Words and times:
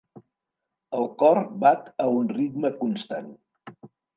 El 0.99 1.05
cor 1.19 1.41
bat 1.65 1.93
a 2.07 2.09
un 2.15 2.33
ritme 2.35 2.73
constant. 2.83 3.33